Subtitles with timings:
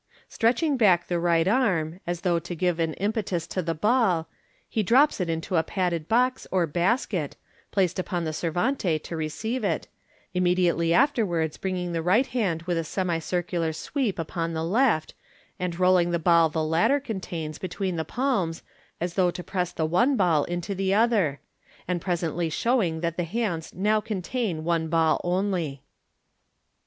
[0.27, 4.27] Stretching back the right arm, as though to give an impetus to the ball,
[4.67, 7.35] he drops it into a padded box, or basket,
[7.69, 9.87] placed upon the servante to receive it,
[10.33, 15.13] immediately afterwards bringing the right hand with a semicircular sweep upon the left,
[15.59, 18.63] and rolling the ball the latter contains between the palms,
[18.99, 21.39] as though to press the one ball into the other
[21.75, 25.83] j and presently showing that the hands now contain one ball only.